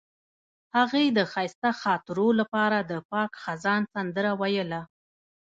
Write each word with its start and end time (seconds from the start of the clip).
هغې 0.75 1.05
د 1.17 1.19
ښایسته 1.31 1.69
خاطرو 1.81 2.27
لپاره 2.39 2.77
د 2.91 2.93
پاک 3.11 3.31
خزان 3.43 3.81
سندره 3.93 4.31
ویله. 4.41 4.81